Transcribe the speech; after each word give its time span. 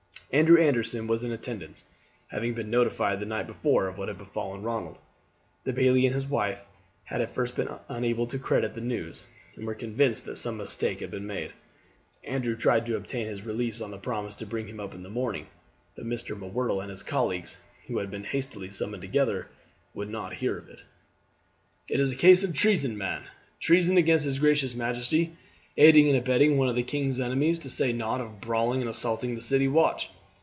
Andrew 0.33 0.57
Anderson 0.61 1.07
was 1.07 1.25
in 1.25 1.31
attendance, 1.33 1.83
having 2.29 2.53
been 2.53 2.69
notified 2.69 3.19
the 3.19 3.25
night 3.25 3.47
before 3.47 3.89
of 3.89 3.97
what 3.97 4.07
had 4.07 4.17
befallen 4.17 4.61
Ronald. 4.63 4.97
The 5.65 5.73
bailie 5.73 6.05
and 6.05 6.15
his 6.15 6.25
wife 6.25 6.63
had 7.03 7.19
at 7.19 7.31
first 7.35 7.53
been 7.57 7.67
unable 7.89 8.25
to 8.27 8.39
credit 8.39 8.73
the 8.73 8.79
news, 8.79 9.25
and 9.57 9.67
were 9.67 9.75
convinced 9.75 10.23
that 10.23 10.37
some 10.37 10.55
mistake 10.55 11.01
had 11.01 11.11
been 11.11 11.27
made. 11.27 11.51
Andrew 12.23 12.53
had 12.53 12.61
tried 12.61 12.85
to 12.85 12.95
obtain 12.95 13.27
his 13.27 13.41
release 13.45 13.81
on 13.81 13.91
his 13.91 13.99
promise 13.99 14.33
to 14.37 14.45
bring 14.45 14.67
him 14.69 14.79
up 14.79 14.93
in 14.93 15.03
the 15.03 15.09
morning, 15.09 15.47
but 15.97 16.05
Mr. 16.05 16.33
M'Whirtle 16.37 16.79
and 16.79 16.89
his 16.89 17.03
colleagues, 17.03 17.57
who 17.87 17.97
had 17.97 18.09
been 18.09 18.23
hastily 18.23 18.69
summoned 18.69 19.01
together, 19.01 19.49
would 19.93 20.09
not 20.09 20.35
hear 20.35 20.57
of 20.57 20.69
it. 20.69 20.81
"It's 21.89 22.11
a 22.11 22.15
case 22.15 22.45
of 22.45 22.53
treason, 22.53 22.97
man. 22.97 23.23
Treason 23.59 23.97
against 23.97 24.23
his 24.23 24.39
gracious 24.39 24.75
majesty; 24.75 25.35
aiding 25.75 26.07
and 26.07 26.15
abetting 26.17 26.57
one 26.57 26.69
of 26.69 26.75
the 26.77 26.83
king's 26.83 27.19
enemies, 27.19 27.59
to 27.59 27.69
say 27.69 27.91
nought 27.91 28.21
of 28.21 28.39
brawling 28.39 28.79
and 28.79 28.89
assaulting 28.89 29.35
the 29.35 29.41
city 29.41 29.67
watch." 29.67 30.09